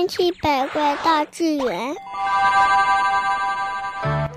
[0.00, 1.94] 千奇百怪大自然，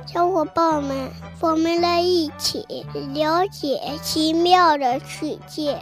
[0.06, 2.66] 小伙伴们，我们来一起
[3.14, 5.82] 了解奇妙的世界。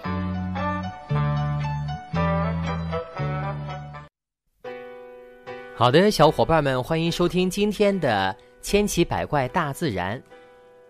[5.76, 10.16] 好的，小伙伴们，欢迎收听今天的《千奇百怪大自然》。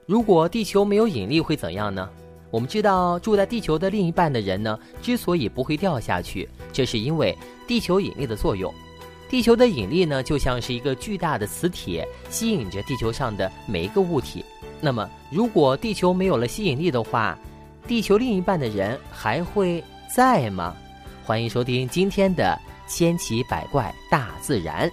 [0.06, 2.10] 如果地球没有引力会怎样呢？
[2.52, 7.36] 我们知道，住在地球的另一半的人呢，之所以不会掉下去，这是因为
[7.66, 8.72] 地球引力的作用。
[9.30, 14.44] 地球的引力呢，就像是一个巨大的磁铁，吸引着地球上的每一个物体。
[14.82, 17.38] 那么，如果地球没有了吸引力的话，
[17.88, 19.82] 地球另一半的人还会
[20.14, 20.76] 在吗？
[21.24, 22.60] 欢迎收听今天的
[22.94, 24.90] 《千奇百怪大自然》。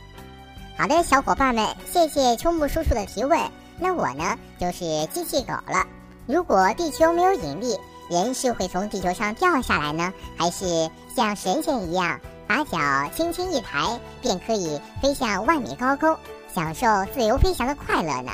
[0.76, 3.36] 好的，小伙伴们，谢谢秋木叔叔的提问。
[3.80, 5.97] 那我呢，就是机器狗了。
[6.28, 7.74] 如果地球没有引力，
[8.10, 12.78] 人是会从地球上掉下来呢，还是像神仙一样，把脚
[13.16, 16.14] 轻轻一抬，便可以飞向万米高空，
[16.54, 18.32] 享受自由飞翔的快乐呢？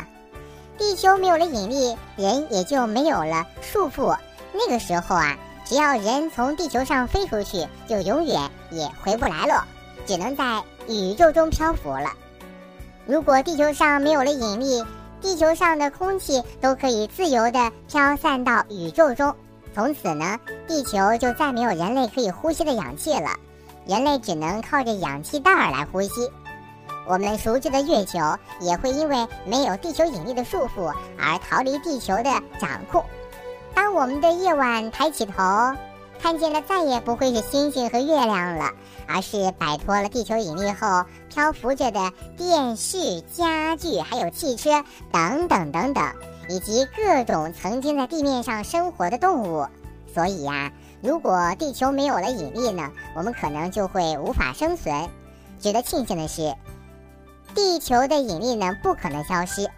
[0.76, 4.18] 地球没有了引力，人也就没有了束缚。
[4.52, 9.64] 那个时候啊，只要人从地球上飞出去，就永远也回不来了，
[10.04, 12.10] 只能在宇宙中漂浮了。
[13.06, 14.84] 如果地球上没有了引力，
[15.24, 19.34] 地球上的空气都可以自由地飘散到宇宙中，
[19.74, 23.30] 从此呢，地球就再没有人类可以呼吸的氧气了，
[23.86, 26.30] 人类只能靠着氧气袋来呼吸。
[27.06, 28.18] 我们熟知的月球
[28.60, 32.24] 也会因为没有地球引力的束缚而逃离地球的
[32.60, 33.02] 掌控。
[33.74, 35.42] 当我们的夜晚抬起头，
[36.24, 38.70] 看见了再也不会是星星和月亮了。
[39.06, 46.02] 而是摆脱了地球引力后漂浮着的电视、家具，还有汽车等等等等，
[46.48, 49.66] 以及各种曾经在地面上生活的动物。
[50.14, 50.72] 所以呀，
[51.02, 55.10] 如果地球没有了引力呢，我们可能就会无法生存。
[55.60, 56.54] 值得庆幸的是，
[57.54, 59.68] 地球的引力呢不可能消失。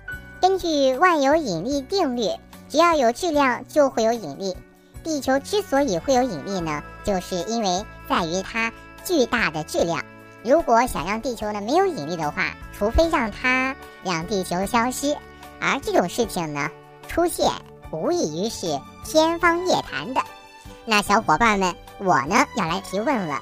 [0.41, 2.31] 根据万有引力定律，
[2.69, 4.56] 只要有质量就会有引力。
[5.06, 8.72] 地球之所以会有引力呢，就是因为在于它。
[9.05, 10.05] 巨大的质量，
[10.43, 15.16] 如果想让地球呢没有引力的话，除非让它让地球消失，
[15.61, 16.69] 而这种事情呢
[17.06, 17.49] 出现
[17.93, 18.66] 无异于是
[19.05, 20.21] 天方夜谭的。
[20.84, 23.39] 那小伙伴们，我呢要来提问了：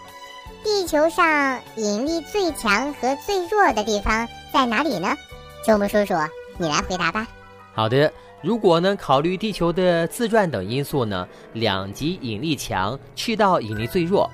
[0.63, 5.17] 地球上引力最强和最弱的地方在哪里呢？
[5.65, 6.13] 秋木叔叔，
[6.59, 7.27] 你来回答吧。
[7.75, 8.13] 好的，
[8.45, 14.31] 如果呢考虑地球的自转等因素呢，两极引力强，赤道引力最弱。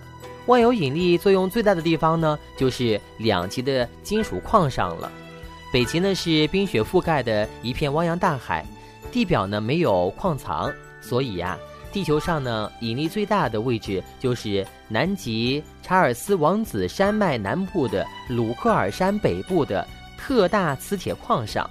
[0.47, 5.13] 万有引力作用最大的地方呢，就是两极的金属矿上了。
[5.73, 8.67] 北极呢是冰雪覆盖的一片汪洋大海，
[9.13, 11.57] 地表呢没有矿藏，所以呀，
[11.93, 19.87] 地球上呢引力最大的位置就是南极查尔斯王子山脉南部的鲁克尔山北部的
[20.19, 21.71] 特大磁铁矿上。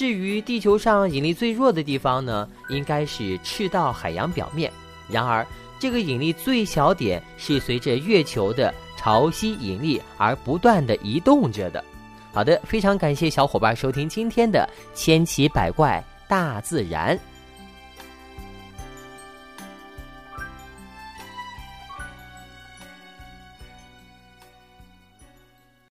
[0.00, 4.72] 至于地球上引力最弱的地方呢，应该是赤道海洋表面。
[5.10, 5.46] 然而。
[5.78, 11.82] 这个引力最小点是随着月球的潮汐引力而不断的移动着的。
[12.34, 17.18] 好的，非常感谢小伙伴收听今天的千奇百怪大自然。